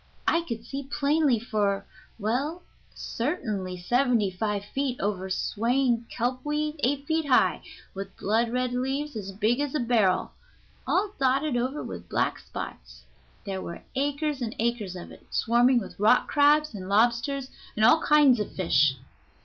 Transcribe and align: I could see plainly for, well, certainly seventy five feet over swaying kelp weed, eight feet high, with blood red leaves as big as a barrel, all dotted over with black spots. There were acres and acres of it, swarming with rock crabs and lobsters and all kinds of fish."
I 0.27 0.41
could 0.41 0.65
see 0.65 0.81
plainly 0.89 1.37
for, 1.39 1.85
well, 2.17 2.63
certainly 2.95 3.77
seventy 3.77 4.31
five 4.31 4.65
feet 4.65 4.99
over 4.99 5.29
swaying 5.29 6.07
kelp 6.09 6.43
weed, 6.43 6.77
eight 6.79 7.05
feet 7.05 7.27
high, 7.27 7.61
with 7.93 8.17
blood 8.17 8.49
red 8.51 8.73
leaves 8.73 9.15
as 9.15 9.31
big 9.31 9.59
as 9.59 9.75
a 9.75 9.79
barrel, 9.79 10.31
all 10.87 11.11
dotted 11.19 11.55
over 11.55 11.83
with 11.83 12.09
black 12.09 12.39
spots. 12.39 13.03
There 13.45 13.61
were 13.61 13.83
acres 13.95 14.41
and 14.41 14.55
acres 14.57 14.95
of 14.95 15.11
it, 15.11 15.27
swarming 15.31 15.77
with 15.77 15.99
rock 15.99 16.27
crabs 16.27 16.73
and 16.73 16.89
lobsters 16.89 17.51
and 17.75 17.85
all 17.85 18.01
kinds 18.01 18.39
of 18.39 18.51
fish." 18.53 18.95